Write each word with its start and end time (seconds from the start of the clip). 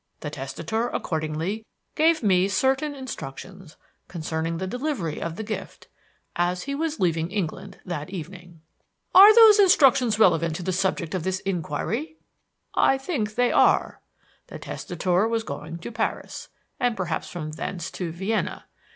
The 0.21 0.31
testator 0.31 0.87
accordingly 0.87 1.63
gave 1.93 2.23
me 2.23 2.47
certain 2.47 2.95
instructions 2.95 3.77
concerning 4.07 4.57
the 4.57 4.65
delivery 4.65 5.21
of 5.21 5.35
the 5.35 5.43
gift, 5.43 5.89
as 6.35 6.63
he 6.63 6.73
was 6.73 6.99
leaving 6.99 7.29
England 7.29 7.79
that 7.85 8.09
evening." 8.09 8.61
"Are 9.13 9.31
those 9.35 9.59
instructions 9.59 10.17
relevant 10.17 10.55
to 10.55 10.63
the 10.63 10.73
subject 10.73 11.13
of 11.13 11.21
this 11.23 11.37
inquiry?" 11.41 12.17
"I 12.73 12.97
think 12.97 13.35
they 13.35 13.51
are. 13.51 14.01
The 14.47 14.57
testator 14.57 15.27
was 15.27 15.43
going 15.43 15.77
to 15.77 15.91
Paris, 15.91 16.49
and 16.79 16.97
perhaps 16.97 17.29
from 17.29 17.51
thence 17.51 17.91
to 17.91 18.11
Vienna. 18.11 18.65